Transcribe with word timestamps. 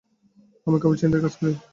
আমি 0.67 0.77
কেবল 0.81 0.95
ছিনতাইয়ের 0.99 1.23
কাজ 1.25 1.33
করি। 1.39 1.53